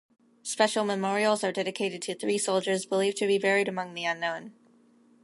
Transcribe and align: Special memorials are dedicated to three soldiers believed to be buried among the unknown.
Special 0.41 0.83
memorials 0.83 1.43
are 1.43 1.51
dedicated 1.51 2.01
to 2.01 2.15
three 2.15 2.39
soldiers 2.39 2.87
believed 2.87 3.17
to 3.17 3.27
be 3.27 3.37
buried 3.37 3.67
among 3.67 3.93
the 3.93 4.05
unknown. 4.05 4.51